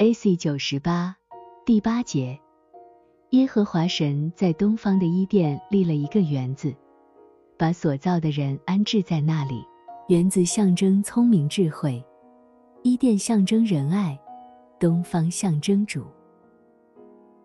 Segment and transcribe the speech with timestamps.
[0.00, 0.36] A.C.
[0.36, 1.16] 九十八
[1.66, 2.38] 第八节，
[3.30, 6.72] 耶和华神在东方的伊甸立了一个园子，
[7.56, 9.60] 把所造的人安置在那里。
[10.06, 12.00] 园子象征聪明智慧，
[12.84, 14.16] 伊甸象征仁爱，
[14.78, 16.04] 东方象征主。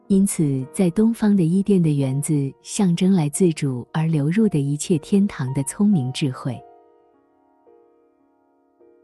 [0.06, 6.64] 因此，在东方的伊甸的园子象征来自主而流入的一切天堂的聪明智慧。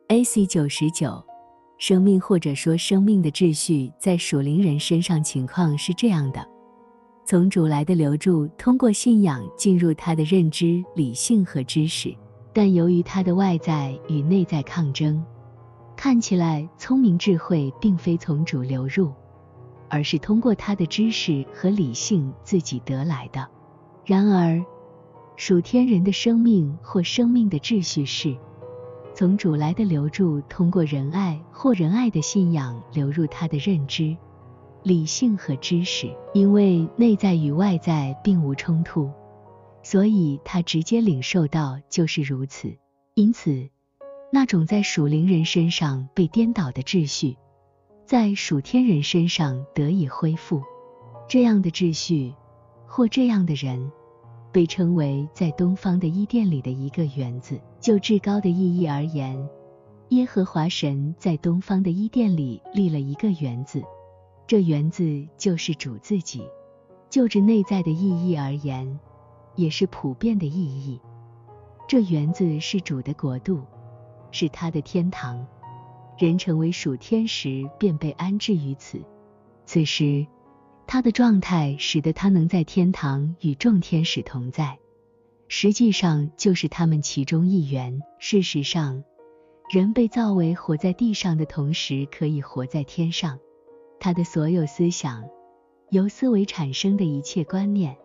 [0.09, 0.45] A.C.
[0.45, 1.28] 九十九。
[1.79, 6.45] 生命或者说生命的秩序，在属灵人身上情况是这样的：
[7.25, 12.13] 从主来的流注，通过信仰进入他的认知、理性和知识。
[12.51, 15.23] 但由于他的外在与内在抗争，
[15.95, 19.13] 看起来聪明智慧并非从主流入，
[19.87, 23.47] 而是通过他的知识和理性自己得来的。
[24.03, 24.61] 然而，
[25.37, 28.35] 属天人的生命或生命的秩序是。
[29.19, 34.15] 从主来的流注，通过仁爱或仁爱的信仰流入他的认知、
[34.81, 36.15] 理性和知识。
[36.33, 39.11] 因为内在与外在并无冲突，
[39.83, 42.73] 所以他直接领受到就是如此。
[43.13, 43.67] 因此，
[44.31, 47.35] 那种在属灵人身上被颠倒的秩序，
[48.05, 50.63] 在属天人身上得以恢复。
[51.27, 52.33] 这样的秩序
[52.87, 53.91] 或这样的人。
[54.51, 57.59] 被称为在东方的伊甸里的一个园子。
[57.79, 59.47] 就至高的意义而言，
[60.09, 63.81] 耶和华神在东方的伊甸里立了一个园子，
[64.47, 66.43] 这园子就是主自己。
[67.09, 68.99] 就着内在的意义而言，
[69.55, 70.99] 也是普遍的意义。
[71.87, 73.61] 这园子是主的国度，
[74.31, 75.45] 是他的天堂。
[76.17, 79.01] 人成为属天时，便被安置于此。
[79.65, 80.27] 此时。
[80.91, 84.79] 他的状态使得他能在天堂与众天使同在，
[85.47, 88.01] 实际上就是他们其中一员。
[88.17, 89.03] 事实上，
[89.69, 93.37] 人被造为活在地上的同时，可以活在天上。
[93.99, 95.25] 他的所有思想，
[95.91, 97.95] 由思维产生的一切观念，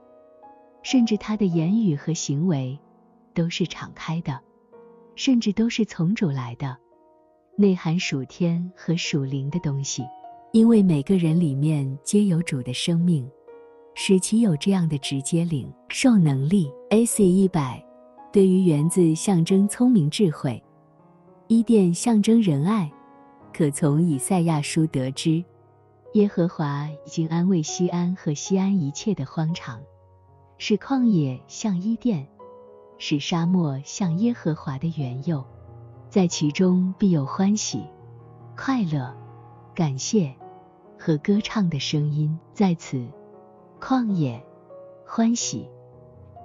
[0.83, 2.79] 甚至他的言语和行为，
[3.33, 4.43] 都是敞开的，
[5.17, 6.77] 甚至都是从主来的，
[7.57, 10.05] 内含属天和属灵的东西。
[10.55, 13.29] 因为每个人里面皆有主的生命，
[13.97, 16.71] 使其有这样的直接领受能力。
[16.91, 17.25] A.C.
[17.25, 17.85] 一百
[18.33, 20.63] 对于园子象征聪明智慧，
[21.49, 22.89] 伊甸象征仁爱，
[23.53, 25.43] 可从以赛亚书得知，
[26.13, 29.81] 耶和华已经安慰西安和西安一切的荒场，
[30.57, 32.25] 使旷野像伊甸，
[32.97, 35.45] 使沙漠像耶和华的园囿，
[36.09, 37.83] 在其中必有欢喜、
[38.57, 39.13] 快乐、
[39.75, 40.33] 感谢。
[41.05, 42.39] 和歌唱的声音。
[42.55, 43.07] 在此，
[43.79, 44.43] 旷野，
[45.07, 45.69] 欢喜，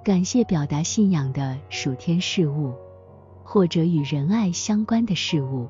[0.03, 2.73] 感谢表达信仰的属天事物，
[3.41, 5.69] 或者与仁爱相关的事物，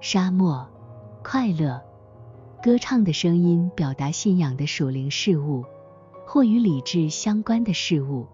[0.00, 0.64] 沙漠，
[1.24, 1.82] 快乐，
[2.62, 5.64] 歌唱的声音表达信仰的属灵事物，
[6.24, 8.28] 或与理智相关的事物，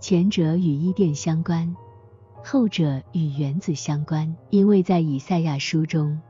[0.00, 1.76] 前者与伊甸相关，
[2.42, 6.20] 后者与原子相关，因为在以赛亚书中，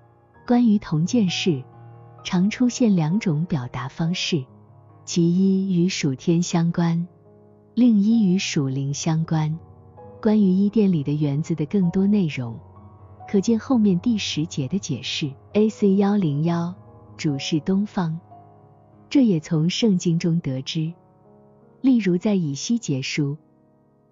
[0.47, 1.65] 关于同件事。
[2.25, 4.45] 常出现两种表达方式，
[5.05, 7.09] 其一与属天相关，
[7.75, 9.59] 另一与属灵相关。
[10.21, 12.59] 关于伊甸里的园子的更多内容，
[13.29, 15.33] 可见后面第十节的解释。
[15.53, 15.97] A.C.
[15.97, 16.75] 幺零幺
[17.17, 18.19] 主是东方，
[19.09, 20.93] 这也从圣经中得知。
[21.81, 23.37] 例如在以西结书，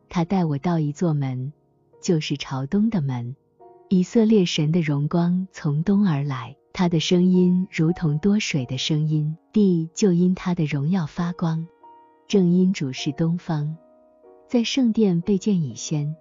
[0.08, 1.52] 他带我到一座门，
[2.00, 3.34] 就是朝东的门。
[3.88, 6.56] 以色列神的荣光从东而来。
[6.72, 11.66] 他的声音如同多水的声音，地就因他的荣耀发光。
[12.28, 13.74] 正因主是东方，
[14.46, 16.14] 在圣殿被建以先，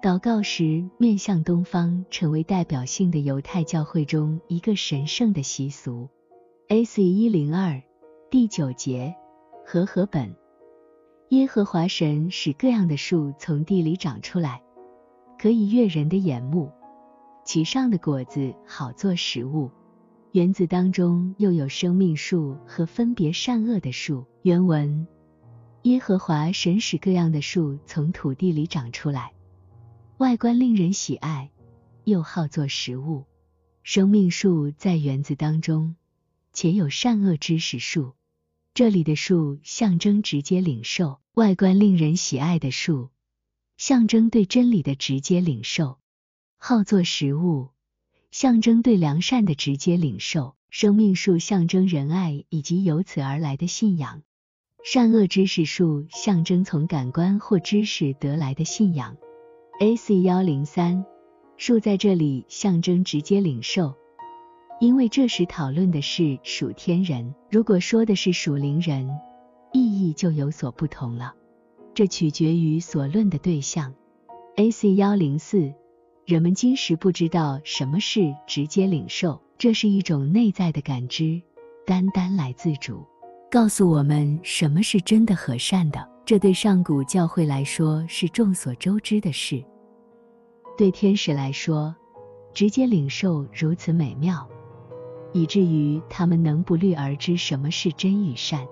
[0.00, 6.08] 祷告时面向东方，成为代表性的犹太教会中一个神圣的习俗。
[6.68, 7.02] A.C.
[7.02, 7.82] 一零二
[8.30, 9.16] 第九节
[9.66, 10.36] 和合本，
[11.30, 14.62] 耶和华神使各样的树从地里长出来，
[15.36, 16.70] 可以悦人的眼目，
[17.44, 19.70] 其上的果子好做食物。
[20.32, 24.24] 园子当中又有生命树和分别善恶的树。
[24.42, 25.06] 原文：
[25.82, 29.32] 耶和华神使各样的树从土地里长出来，
[30.18, 31.50] 外观令人喜爱，
[32.04, 33.24] 又好做食物。
[33.82, 35.96] 生命树在园子当中，
[36.52, 38.12] 且有善恶知识树。
[38.72, 43.10] 这里的树象征直接领受，外观令人喜爱的树，
[43.76, 45.98] 象征对真理的直接领受，
[46.62, 47.68] 好做食物。
[48.30, 54.20] 象征对良善的直接领受，生命树象征仁爱以及由此而来的信仰，
[54.84, 59.16] 善恶知识树象征从感官或知识得来的信仰。
[59.80, 60.20] A.C.
[60.20, 61.06] 幺零三
[61.56, 63.94] 树在这里象征直接领受，
[64.80, 69.08] 因为这时讨论的是属天人，如果说的是属灵人，
[69.72, 71.34] 意义就有所不同了。
[71.94, 73.94] 这取决于所论的对象。
[74.56, 74.94] A.C.
[74.94, 75.72] 幺零四，
[76.30, 81.42] 人们今时不知道什么是直接领受，这是一种内在的感知，
[81.84, 83.04] 单单来自主，
[83.50, 86.08] 告诉我们什么是真的和善的。
[86.24, 89.60] 这对上古教会来说是众所周知的事，
[90.78, 91.92] 对天使来说，
[92.54, 94.48] 直接领受如此美妙，
[95.32, 98.64] 以至于他们能不虑而知什么是真与善，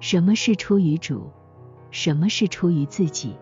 [0.00, 1.30] 什么是出于主。
[1.90, 3.34] 什么是出于自己，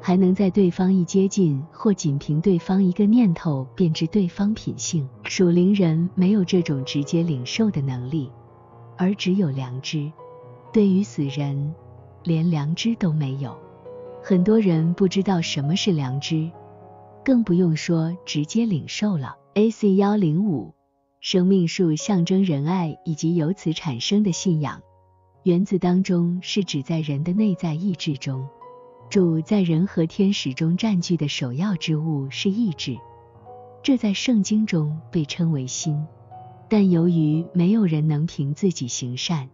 [0.00, 5.08] 还能在对方一接近或仅凭对方一个念头便知对方品性？
[5.24, 8.30] 属灵人没有这种直接领受的能力，
[8.96, 10.10] 而只有良知。
[10.72, 11.74] 对于死人，
[12.24, 13.56] 连良知都没有。
[14.22, 16.50] 很多人不知道什么是良知，
[17.24, 19.36] 更不用说直接领受了。
[19.54, 19.96] A.C.
[19.96, 20.74] 幺零五，
[21.20, 24.80] 生命树象征仁爱以及由此产生的信仰。
[25.42, 28.46] 原子当中是指在人的内在意志中，
[29.10, 32.98] 主在人和天使中占据的首要之物是意志，
[33.82, 36.06] 这在圣经中被称为心。
[36.68, 39.48] 但由于没有人能凭自己行善，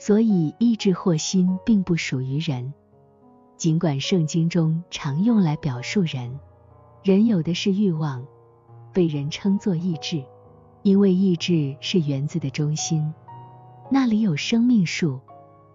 [0.00, 2.74] 所以意志或心并不属于人。
[3.56, 6.40] 尽管圣经中常用来表述人，
[7.04, 8.26] 人有的是欲望，
[8.92, 10.24] 被人称作意志，
[10.82, 13.14] 因为意志是原子的中心。
[13.88, 15.20] 那里有生命树，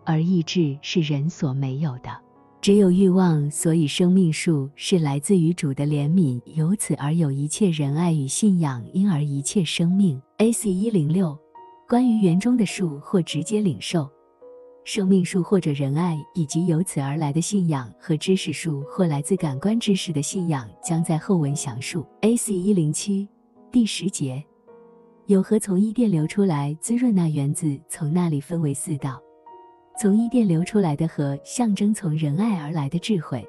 [0.04, 2.20] 而意志是人所没有的，
[2.62, 10.22] 只有欲望，所以生命树是来自于主的怜悯，由此而有一切仁爱与信仰，因而一切生命。
[10.40, 10.70] A.C.
[10.70, 11.38] 一零六，
[11.88, 14.10] 关于园中的树或直接领受
[14.84, 22.06] 生命树或者仁爱，以及由此而来的信仰和知识树或来自感官知识的信仰，将在后文详述。
[22.22, 22.54] A.C.
[22.54, 23.26] 一零七
[23.72, 24.44] 第十节。
[25.28, 29.22] 有河从伊甸流出来，滋润那园子，从那里分为四道。
[30.02, 33.46] 从伊甸流出来的河，象征从仁爱而来的智慧，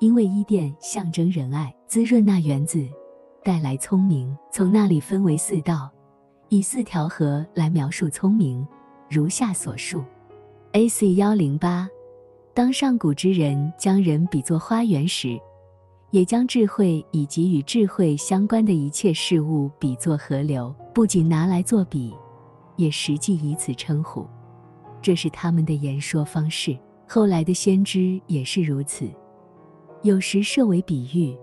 [0.00, 2.82] 因为伊甸象征仁爱，滋润那园子，
[3.44, 4.34] 带来聪明。
[4.50, 5.90] 从那里分为四道，
[6.48, 8.66] 以四条河来描述聪明，
[9.10, 10.02] 如下所述。
[10.72, 11.16] A.C.
[11.16, 11.86] 幺零八，
[12.54, 15.38] 当上古之人将人比作花园时。
[16.12, 22.14] 也将智慧以及与智慧相关的一切事物比作河流，不仅拿来作比，
[22.76, 24.24] 也实际以此称呼。
[25.04, 26.74] 这是他们的言说方式。
[27.06, 29.06] 后来的先知也是如此，
[30.02, 31.36] 有时设为比喻，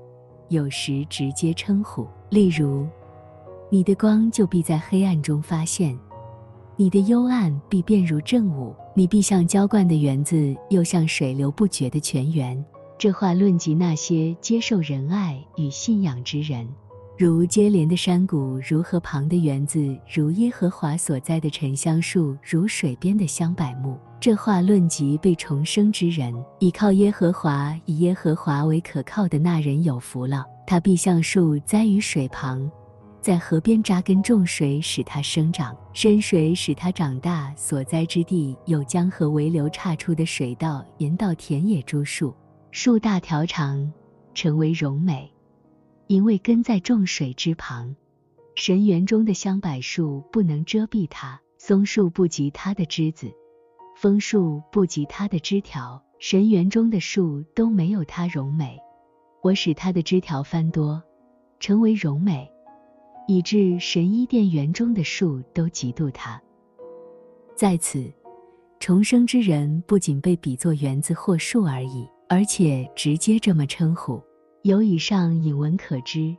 [0.50, 2.08] 有时直接称呼。
[2.32, 2.88] 例如，
[3.70, 5.96] 你的光就必在黑暗中发现，
[6.76, 12.66] 你的幽暗必变如正午，你必像浇灌的园子，又像水流不绝的泉源。
[12.98, 16.68] 这话论及那些接受仁爱与信仰之人，
[17.22, 23.96] 如接连的山谷，如河旁的园子，如耶和华所在的沉香树，如水边的香柏木。
[24.20, 30.44] 这话论及被重生之人，倚靠耶和华，以耶和华为可靠的那人有福了。
[30.66, 32.68] 他必像树栽于水旁，
[33.22, 37.54] 在河边扎根种水，使它生长；深水使它长大。
[37.56, 42.34] 所栽之地有江河为流岔出的水道，引到田野诸树。
[42.72, 43.94] 树大条长，
[44.34, 45.32] 成为荣美，
[46.12, 47.96] 因为根在众水之旁。
[48.56, 53.32] 神园中的香柏树不能遮蔽它，松树不及它的枝子，
[53.96, 56.04] 枫树不及它的枝条。
[56.20, 58.78] 神园中的树都没有它荣美。
[59.42, 61.02] 我使它的枝条翻多，
[61.62, 62.52] 成为荣美，
[63.26, 66.42] 以致神伊甸园中的树都嫉妒它。
[67.56, 68.12] 在此，
[68.82, 72.06] 重生之人不仅被比作园子或树而已。
[72.28, 74.22] 而且直接这么称呼，
[74.64, 76.38] 由以上引文可知，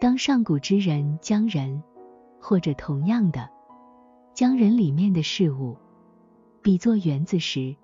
[0.00, 1.82] 当上古之人将人，
[2.38, 3.50] 或者同样的，
[4.32, 5.76] 将人里面的事物
[6.62, 7.74] 比作园子时，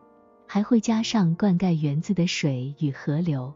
[0.46, 3.52] 还会加上灌溉园子的水与河流，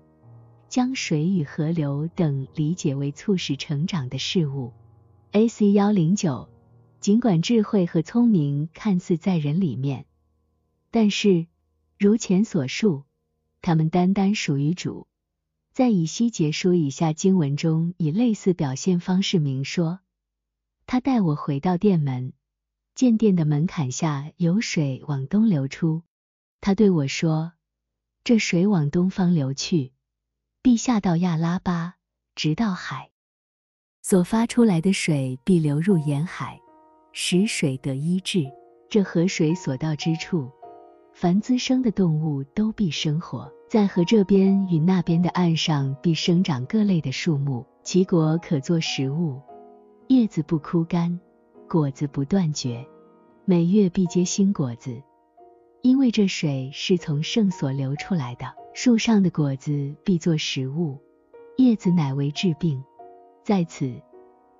[0.69, 4.73] 将水与河流等理解为促使成长的事物。
[5.31, 5.71] A.C.
[5.71, 6.49] 幺零九，
[6.99, 10.07] 尽管智慧和聪明看似在人里面，
[10.91, 11.47] 但是
[12.01, 13.05] 如前所述。
[13.63, 15.07] 他们单单属于主，
[15.73, 20.01] 在以西结书以下经文中，以类似表现方式明说：
[20.87, 22.33] 他带我回到殿门，
[22.95, 26.03] 见殿的门槛下有水往东流出。
[26.61, 27.53] 他对我说：
[28.25, 29.93] 这水往东方流去，
[30.61, 31.95] 必下到亚拉巴，
[32.35, 33.11] 直到海，
[34.03, 36.61] 所发出来的水必流入沿海，
[37.13, 38.45] 使水得医治。
[38.91, 40.51] 这河水所到之处。
[41.13, 49.41] 凡滋生的动物都必生活在河这边与那边的岸上，必生长各类的树木，其果可做食物，
[50.09, 51.21] 叶子不枯干，
[51.69, 52.85] 果子不断绝，
[53.45, 55.01] 每月必结新果子。
[55.83, 60.99] 因为这水是从圣所流出来的，树上的果子必作食物，
[61.57, 62.83] 叶子乃为治病。
[63.45, 63.95] 在此，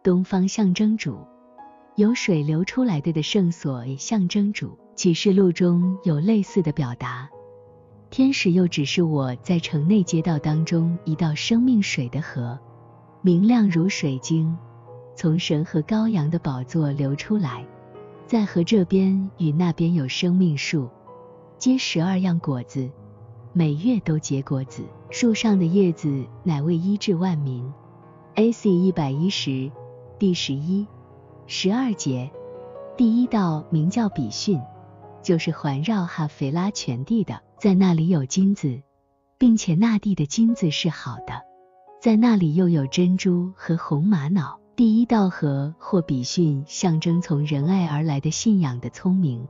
[0.05, 1.19] 东方象征主，
[1.97, 4.79] 有水流出来的的圣所也象征主。
[4.95, 7.29] 启示录中有类似的表达。
[8.11, 12.59] 天使又只是我在城内街道当中一道生命水的河，
[13.23, 14.59] 明亮如水晶，
[15.15, 17.65] 从神和羔羊的宝座流出来，
[18.27, 20.89] 在河这边与那边有生命树。
[21.57, 22.91] 结十二样果子，
[23.53, 24.83] 每月都结果子。
[25.11, 27.73] 树上的叶子乃为医治万民。
[28.35, 28.71] A.C.
[28.71, 29.71] 一百一十，
[30.19, 30.85] 第十一、
[31.47, 32.29] 十二节，
[32.97, 34.61] 第一道名叫比逊，
[35.23, 38.81] 就是环绕哈菲拉全地的，在那里有金子，
[39.37, 41.43] 并且那地的金子是好的，
[42.01, 44.59] 在那里又有珍珠和红玛瑙。
[44.75, 49.47] 第一道河或比逊象征从仁爱而来的信仰的聪明。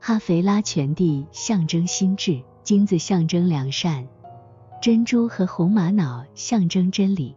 [0.00, 4.08] 哈菲拉全地象征心智，金子象征良善，
[4.80, 7.36] 珍珠和红玛瑙象征真理。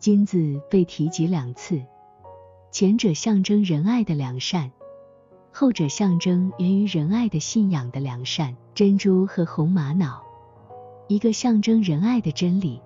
[0.00, 1.80] 金子被提及两次，
[2.72, 4.72] 前者象征仁爱的良善，
[5.56, 8.56] 后者象征源于仁爱的信仰的良善。
[8.74, 10.20] 珍珠和红玛瑙，
[11.06, 12.82] 一个象征仁爱的真理，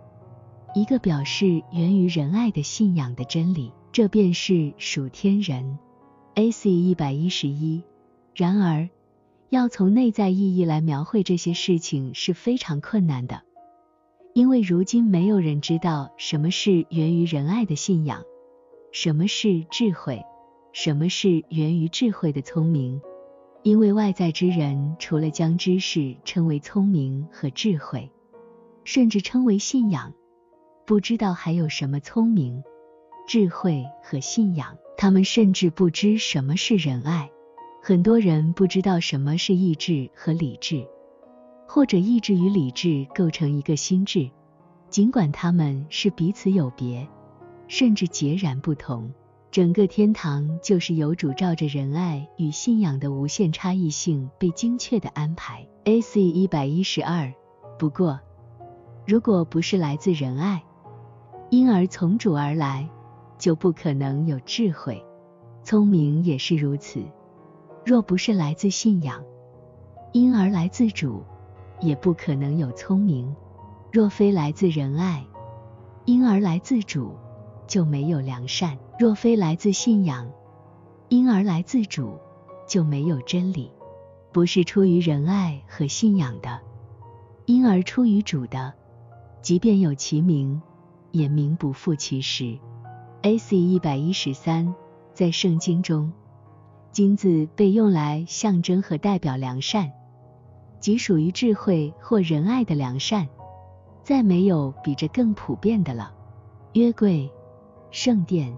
[0.74, 5.78] 一个表示源于仁爱的信仰的真理，这便是属天人。
[6.34, 6.70] A.C.
[6.70, 7.82] 一百一十一。
[8.34, 8.90] 然而。
[9.50, 13.44] 要从内在意义来描绘这些事情是非常困难的，
[14.34, 18.24] 因为如今没有人知道什么是源于仁爱的信仰，
[18.92, 20.22] 什么是智慧，
[20.80, 23.00] 什么是源于智慧的聪明。
[23.64, 28.12] 因为外在之人除了将知识称为聪明和智慧，
[28.84, 30.14] 甚至称为信仰，
[30.86, 32.62] 不知道还有什么聪明、
[33.26, 34.78] 智慧和信仰。
[34.96, 37.28] 他们甚至不知什么是仁爱。
[37.82, 40.86] 很多人不知道什么是意志和理智，
[41.66, 44.30] 或者意志与理智构成一个心智，
[44.90, 47.08] 尽管他们是彼此有别，
[47.66, 49.12] 甚至截然不同。
[49.50, 55.66] 整个天堂就是由主照着仁爱与信仰的无限差异性被精确的安排。
[55.84, 56.20] A.C.
[56.20, 57.32] 一百一十二。
[57.78, 58.20] 不过，
[59.06, 60.62] 如果不是来自仁爱，
[61.48, 62.86] 因而从主而来，
[63.38, 65.02] 就不可能有智慧，
[65.64, 67.02] 聪明也是如此。
[67.86, 69.24] 若不是来自信仰，
[70.12, 71.22] 因而来自主，
[71.80, 73.34] 也不可能有聪明；
[73.90, 75.24] 若非来自仁爱，
[76.04, 77.14] 因而来自主，
[77.66, 80.28] 就没有良善；若非来自信仰，
[81.08, 82.18] 因而来自主，
[82.66, 83.70] 就没有真理。
[84.32, 86.58] 不是出于仁爱和信仰的，
[87.46, 88.74] 因而出于主的，
[89.40, 90.60] 即便有其名，
[91.12, 92.58] 也名不副其实。
[93.22, 93.56] A.C.
[93.56, 94.74] 一百一十三，
[95.14, 96.12] 在圣经中。
[96.90, 99.92] 金子被用来象征和代表良善，
[100.80, 103.28] 即属于智慧或仁爱的良善。
[104.02, 106.12] 再没有比这更普遍的了。
[106.72, 107.30] 约柜、
[107.90, 108.56] 圣殿、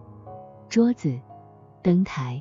[0.71, 1.19] 桌子、
[1.83, 2.41] 灯台、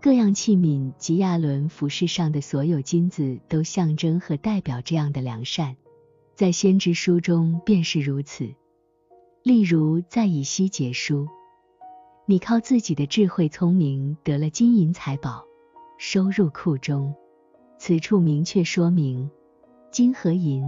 [0.00, 5.76] 各样器皿及亚伦服饰上的所有金子，都象征和代表这样的良善。
[6.34, 8.48] 在先知书中便是如此。
[9.42, 11.28] 例如在以西结书。
[12.24, 15.44] 你靠自己的智慧聪明得了金银财宝，
[15.98, 17.14] 收入库中。
[17.76, 19.30] 此处明确说明，
[19.90, 20.64] 金和银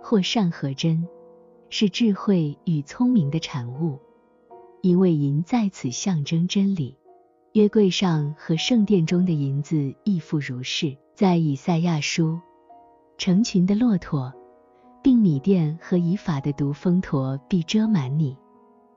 [0.00, 1.08] 或善和真，
[1.70, 3.98] 是智慧与聪明的产物，
[4.82, 6.96] 因为银在此象征真理。
[7.52, 10.96] 约柜上和圣殿中的银子亦复如是。
[11.14, 12.40] 在以赛亚书，
[13.18, 14.32] 成群的骆驼，
[15.02, 18.38] 并米店和以法的毒蜂驼必遮满你。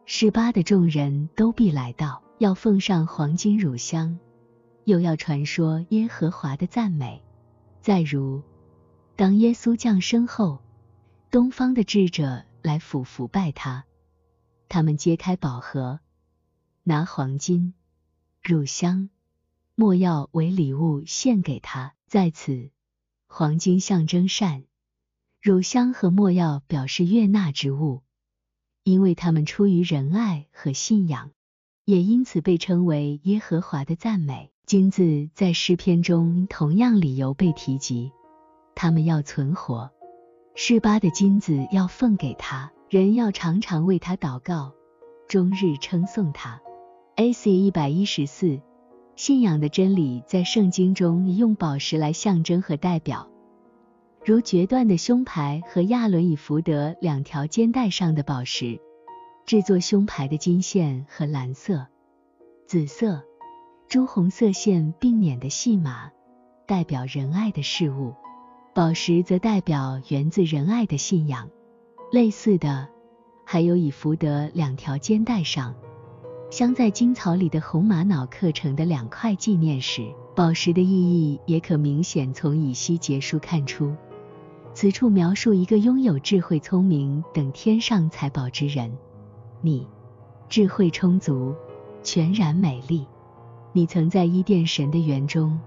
[0.05, 4.17] 十八的众人都必来到，要奉上黄金乳香，
[4.85, 7.21] 又要传说耶和华的赞美。
[7.81, 8.41] 再如，
[9.17, 10.59] 当耶稣降生后，
[11.29, 13.83] 东方的智者来俯伏拜他，
[14.69, 15.99] 他们揭开宝盒，
[16.83, 17.73] 拿黄金、
[18.41, 19.09] 乳香、
[19.75, 21.93] 没药为礼物献给他。
[22.07, 22.69] 在此，
[23.27, 24.63] 黄金象征善，
[25.41, 28.01] 乳香和没药表示悦纳之物。
[28.83, 31.31] 因为他们出于仁爱和信仰，
[31.85, 34.51] 也因此被称为耶和华的赞美。
[34.65, 38.11] 金子在诗篇中同样理由被提及，
[38.75, 39.91] 他们要存活，
[40.55, 44.71] 示巴的金子要奉给他，人要常常为他祷告，
[45.27, 46.61] 终日称颂他。
[47.15, 47.49] A.C.
[47.49, 48.61] 一百一十四，
[49.15, 53.27] 信仰的真理在圣经中用宝石来象征和代表。
[54.23, 58.79] 如决断的胸牌和亚伦以福德两条肩带上的宝石，
[59.47, 61.87] 制作胸牌的金线和蓝色、
[62.67, 63.23] 紫色、
[63.87, 66.11] 朱红色线并捻的细马，
[66.67, 68.13] 代表仁爱的事物；
[68.75, 71.49] 宝石则代表源自仁爱的信仰。
[72.13, 72.87] 类似的，
[73.43, 75.73] 还有以福德两条肩带上
[76.51, 80.13] 镶在金草里的红玛瑙刻成的两块纪念石。
[80.35, 83.95] 宝石的意义也可明显从以西结书看出。
[84.75, 88.95] 此处描述一个拥有智慧、聪明等天上财宝之人。
[89.61, 89.87] 你
[90.49, 91.55] 智慧充足，
[92.03, 93.07] 全然美丽。
[93.71, 95.59] 你曾在伊甸神的园中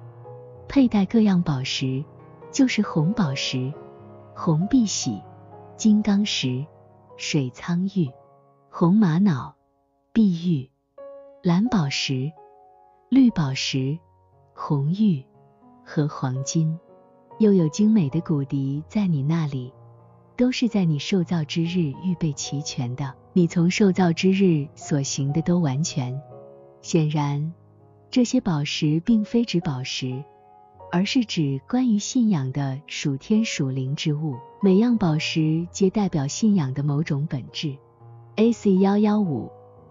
[0.68, 2.04] 佩戴各样宝石，
[2.52, 3.72] 就是红宝石、
[4.32, 5.20] 红碧玺、
[5.76, 6.64] 金刚石、
[7.18, 8.10] 水苍玉、
[8.70, 9.54] 红玛瑙、
[10.10, 10.70] 碧玉、
[11.42, 12.32] 蓝宝石、
[13.10, 13.98] 绿宝石、
[14.54, 15.22] 红玉
[15.84, 16.78] 和黄金。
[17.38, 19.70] 又有精美的骨笛在你那里，
[20.34, 23.12] 都是在你受造之日预备齐全的。
[23.34, 26.18] 你从受造之日所行的都完全。
[26.80, 27.52] 显然，
[28.10, 30.24] 这些宝石并非指宝石，
[30.90, 34.36] 而是指关于信仰的属天属灵之物。
[34.62, 37.76] 每样宝石皆代表信仰的某种本质。
[38.36, 38.76] A.C.
[38.78, 39.50] 幺幺五，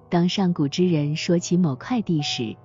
[0.09, 2.55] 当上古之人说起某块地时，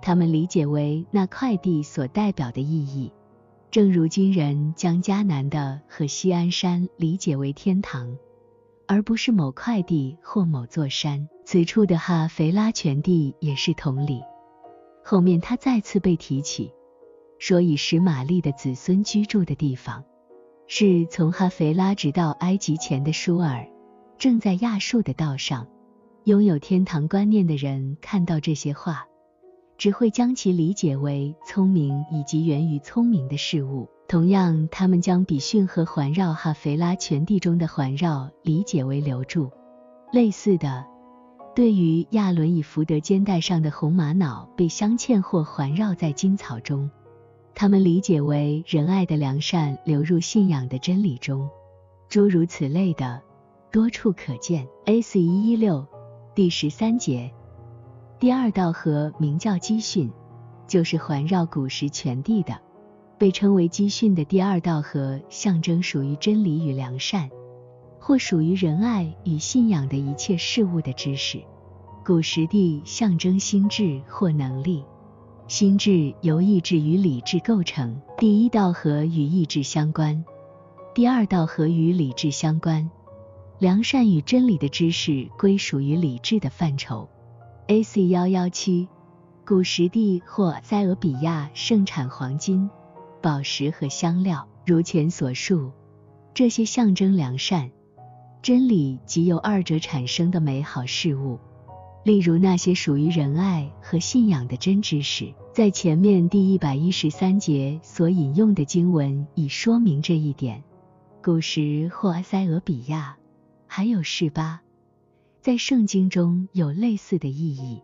[0.00, 3.12] 他们理解为那块地所代表的意义。
[3.70, 8.16] 正如今人将迦南的和西安山理解为天堂，
[8.86, 11.28] 而不是某块地或某座山。
[11.44, 14.22] 此处的哈菲拉全地也是同理。
[15.04, 16.72] 后面他再次被提起，
[17.46, 20.02] 说以使玛丽的子孙居住的地方，
[20.66, 23.68] 是从哈菲拉直到埃及前的舒尔，
[24.16, 25.66] 正在亚述的道上。
[26.24, 29.06] 拥有天堂观念的人看到这些话。
[29.76, 33.90] 只会将其理解为聪明以及源于聪明的事物。
[34.08, 39.50] 同样，他们将比逊和环绕哈菲拉全地中的环绕理解为留住。
[40.14, 40.86] 类似的，
[41.54, 46.88] 对于亚伦以福德肩带上的红玛瑙被镶嵌或环绕在金草中，
[47.54, 51.48] 他们理解为仁爱的良善流入信仰的真理中。
[52.08, 53.22] 诸如此类的，
[53.70, 54.66] 多处可见。
[54.86, 55.20] A.C.
[55.20, 55.86] 一一六
[56.34, 57.32] 第十三节。
[58.18, 60.10] 第二道河名叫基训，
[60.66, 62.60] 就是环绕古时全地的，
[63.18, 67.30] 被称为基训的第二道河，象征属于真理与良善，
[67.98, 71.40] 或属于仁爱与信仰的一切事物的知识。
[72.04, 74.84] 古时地象征心智或能力，
[75.46, 78.00] 心智由意志与理智构成。
[78.16, 80.24] 第一道河与意志相关，
[80.94, 82.90] 第二道河与理智相关。
[83.58, 87.08] 良善与真理的知识归属于理智的范畴。
[87.66, 88.08] A.C.
[88.08, 88.88] 幺幺七，
[89.46, 92.70] 古时地或塞俄比亚盛产黄金、
[93.20, 94.48] 宝石和香料。
[94.64, 95.72] 如前所述，
[96.32, 97.70] 这些象征良善、
[98.40, 101.38] 真理及由二者产生的美好事物，
[102.04, 105.32] 例如那些属于仁爱和信仰的真知识。
[105.54, 110.62] 在前面第一百一十三节所引用的经文已说明这一点。
[111.22, 113.16] 古时或埃塞俄比亚，
[113.66, 114.60] 还有示巴。
[115.40, 117.80] 在圣经中有类似的意义，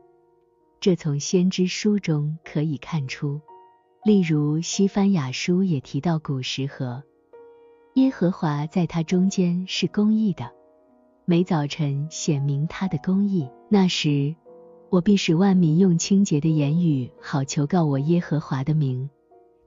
[0.80, 3.40] 这从先知书中可以看出。
[4.04, 7.02] 例如，西番雅书也提到古时和
[7.94, 10.50] 耶和华在他中间是公义的，
[11.30, 13.48] 每早晨显明他的公义。
[13.68, 14.34] 那时，
[14.88, 19.08] 我必使万民用清洁的言语好求告我耶和华的名，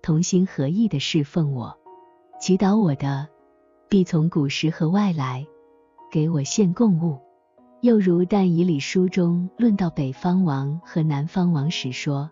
[0.01, 1.73] 同心合意的侍奉我，
[2.37, 3.29] 祈祷我的，
[3.87, 5.47] 必从古时和外来，
[6.11, 7.17] 给我献供物。
[7.79, 12.29] 又如但以理书中论到北方王和南方王时说，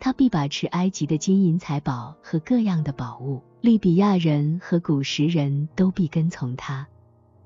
[0.00, 6.84] 他必把持埃及的金银财宝和各样的宝物，利比亚人和古时人都必跟从他。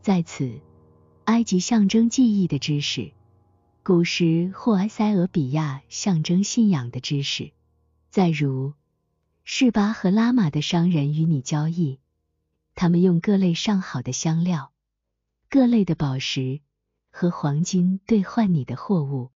[0.00, 0.50] 在此，
[1.24, 3.12] 埃及象征记忆的知识，
[3.82, 7.52] 古时或埃塞俄比亚象征信仰的知识。
[8.10, 8.74] 再如，
[9.44, 11.98] 示巴和拉玛的商人与你交易，
[12.74, 14.72] 他们用各类上好的香料、
[15.48, 16.60] 各类的宝石。
[17.14, 19.32] 和黄金兑换你的货物，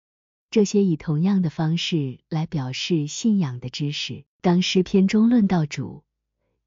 [0.51, 4.25] 这些以同样的方式来表示信仰的知识。
[4.41, 6.03] 当诗篇中论到主，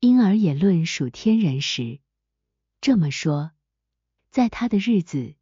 [0.01, 2.01] 因而也论属天人时，
[2.81, 3.53] 这么说，
[4.37, 5.33] 在他的日子，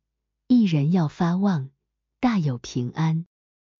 [0.47, 1.71] 一人要发旺，
[2.21, 3.27] 大有平安，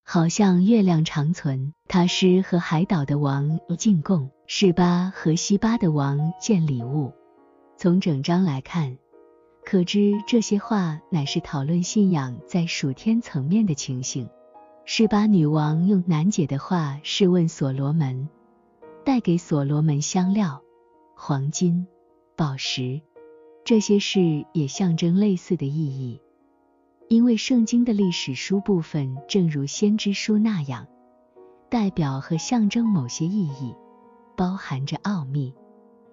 [0.03, 1.73] 好像月亮长存。
[1.87, 7.13] 他诗和海岛的王进贡，示巴和西巴的王见礼物。
[7.77, 8.99] 从整章来看。
[9.65, 14.29] 可知这些话乃是讨论信仰在属天层面的情形。
[14.85, 18.29] 示巴女王用难解的话试问所罗门，
[19.05, 20.61] 带给所罗门香料、
[21.15, 21.87] 黄金、
[22.35, 23.01] 宝石，
[23.65, 26.21] 这些事也象征类似的意义。
[27.09, 30.87] 因为圣经的历史书部分正如先知书那样，
[31.71, 33.75] 代表和象征某些意义，
[34.37, 35.55] 包含着奥秘。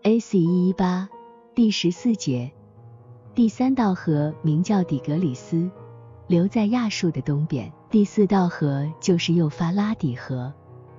[0.03, 0.39] A.C.
[0.39, 1.09] 一一八
[1.53, 2.51] 第十四节，
[3.35, 5.69] 第三道河名叫底格里斯，
[6.27, 7.71] 流在亚述的东边。
[7.89, 10.53] 第四道河就是幼发拉底河。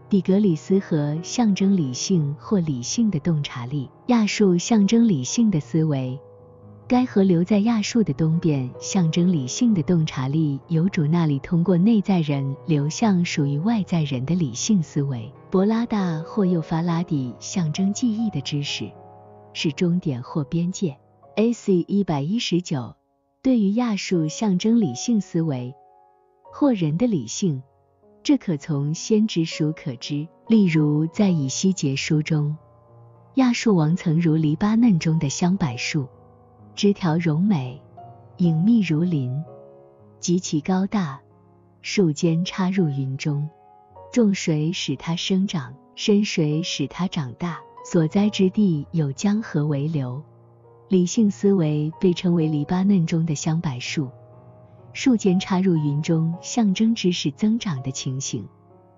[0.09, 6.21] 底格里斯河象征理性或理性的洞察力，亚述象征理性的思维。
[6.92, 15.33] 该河流在亚述的东边，象征理性的洞察力由主那里通过内在人流向属于外在人的理性思维。
[15.50, 18.90] 博拉大或幼发拉底象征记忆的知识，
[19.55, 20.98] 是终点或边界。
[21.37, 21.83] A.C.
[21.88, 22.94] 一百一十九
[23.42, 25.74] 对于亚述象征理性思维
[26.42, 27.62] 或人的理性。
[28.22, 32.55] 这可从先知书可知，例如在以西结书中，
[33.37, 36.07] 亚述王曾如黎巴嫩中的香柏树，
[36.74, 37.80] 枝条荣美，
[38.38, 39.44] 隐秘如林，
[40.20, 41.20] 极其高大，
[41.82, 43.48] 树尖插入云中，
[44.11, 50.22] 众水使它生长，深水使它长大，所在之地有江河为流。
[50.88, 54.11] 理性思维被称为黎巴嫩中的香柏树。
[54.94, 58.48] 树间插入云中，象征知识增长的情形。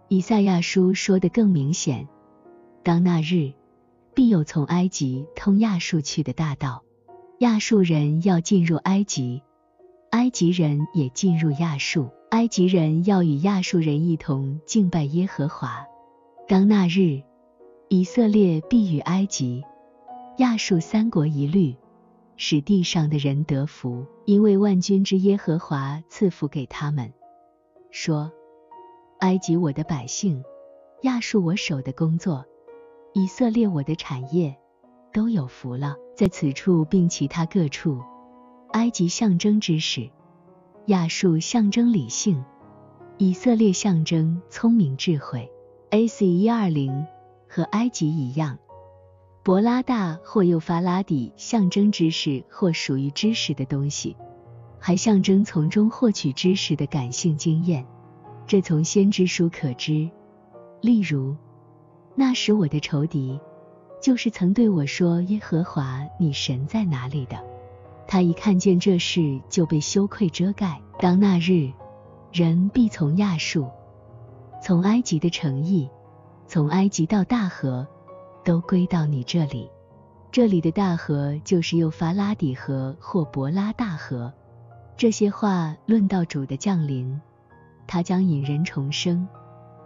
[0.08, 2.06] 以赛亚书说的更明显：
[2.84, 3.52] 当那日，
[4.14, 6.83] 必有从埃及通亚述去的大道。
[7.44, 9.42] 亚述人要进入埃及，
[10.12, 12.08] 埃及人也进入亚述。
[12.30, 15.84] 埃及人要与亚述人一同敬拜耶和华。
[16.48, 17.22] 当那日，
[17.90, 19.62] 以色列必与埃及、
[20.38, 21.76] 亚述三国一律。
[22.38, 27.12] 使地上的人得福，因为万军之耶和华赐福给他们。
[27.90, 28.32] 说：
[29.20, 30.42] 埃及我的百姓，
[31.02, 32.46] 亚述我手的工作，
[33.12, 34.56] 以色列我的产业，
[35.12, 35.94] 都有福了。
[36.14, 38.00] 在此处并其他各处，
[38.70, 40.10] 埃及象征知识，
[40.86, 42.44] 亚述象征理性，
[43.18, 45.50] 以色列象征聪明智慧。
[45.90, 46.26] A.C.
[46.26, 47.06] 一二零
[47.48, 48.58] 和埃及一样。
[49.42, 54.16] 博拉大或幼发拉底象征知识或属于知识的东西，
[54.78, 57.84] 还象征从中获取知识的感性经验。
[58.46, 60.08] 这从先知书可知。
[60.80, 61.36] 例如，
[62.14, 63.38] 那时我的仇敌，
[64.04, 67.42] 就是曾对我说：“耶和华，你神在哪里的？”
[68.06, 70.78] 他一看见这事，就被羞愧遮盖。
[70.98, 71.72] 当那日，
[72.30, 73.66] 人必从亚述，
[74.62, 75.88] 从埃及的城邑，
[76.46, 77.88] 从埃及到大河。
[78.44, 79.70] 都归到你这里。
[80.30, 84.30] 这里的大河就是幼发拉底河或伯拉大河。
[84.98, 87.18] 这些话论到主的降临，
[87.86, 89.26] 他将引人重生，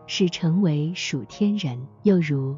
[0.08, 1.86] 使成为属天人。
[2.02, 2.56] 又如，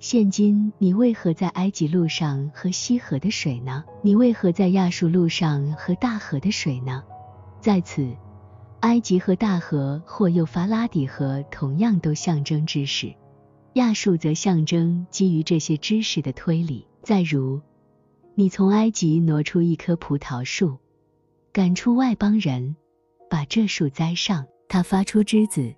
[0.00, 3.84] 现今你为何在埃及路上喝西河的水呢？
[4.00, 7.02] 你为何在亚述路上喝大河的水呢？
[7.60, 8.16] 在此，
[8.80, 13.12] 埃及和大河或幼发拉底河同样都象征知识。
[13.72, 16.86] 亚述则象征基于这些知识的推理。
[17.02, 17.60] 再如，
[18.36, 20.78] 你从埃及挪出一棵葡萄树，
[21.52, 22.76] 赶出外邦人，
[23.28, 25.74] 把这树栽上，它发出枝子，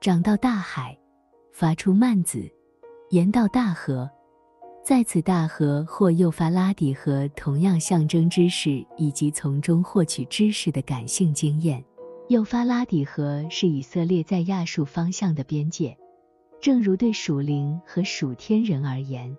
[0.00, 0.98] 长到大海，
[1.52, 2.50] 发出蔓子，
[3.10, 4.08] 延到大河。
[4.84, 11.84] 在此大河或幼发拉底河同样象征知识以及从中获取知识的感性经验。
[12.28, 15.96] 幼发拉底河是以色列在亚述方向的边界。
[16.60, 19.36] 正如对属灵和属天人而言，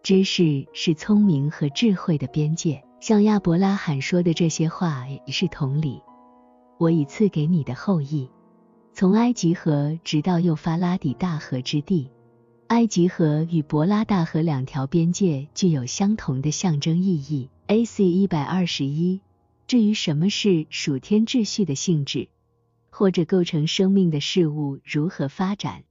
[0.00, 2.80] 知识是聪明和智慧的边界。
[3.00, 6.00] 像亚伯拉罕说的这些话也是同理。
[6.78, 8.30] 我已赐给你的后裔，
[8.92, 12.08] 从埃及河直到幼发拉底大河之地。
[12.68, 17.48] 埃及河与博拉大河两条边界具有相同的象征意义。
[17.66, 18.04] A.C.
[18.04, 19.22] 一百二十一。
[19.66, 22.28] 至于什么是属天秩序的性质，
[22.90, 25.84] 或者构成生命的事物如何发展？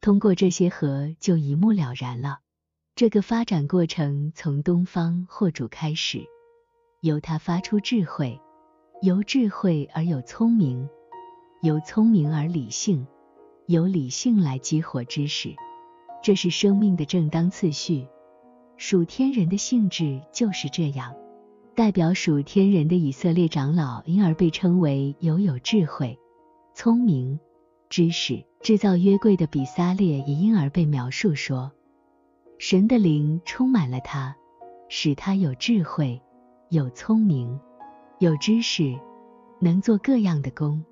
[0.00, 2.38] 通过这些河就一目了然了。
[2.94, 6.24] 这个发展过程从东方或主开始，
[7.00, 8.40] 由它发出智慧，
[9.02, 10.88] 由智慧而有聪明，
[11.62, 13.08] 由聪明而理性，
[13.66, 15.56] 由理性来激活知识。
[16.22, 18.06] 这是生命的正当次序。
[18.76, 21.14] 属天人的性质就是这样。
[21.74, 26.18] 代表属天人的以色列长老因而被称为有有智慧、
[26.74, 27.38] 聪明。
[27.88, 31.70] 知识制造约柜的比撒列也因而被描述说，
[32.58, 34.34] 神的灵充满了他，
[34.88, 36.22] 使他有智慧、
[36.70, 37.60] 有聪明、
[38.18, 38.98] 有知识，
[39.60, 40.82] 能做各样的工。